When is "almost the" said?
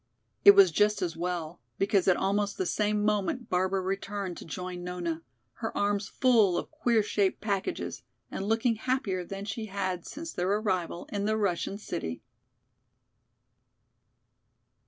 2.17-2.65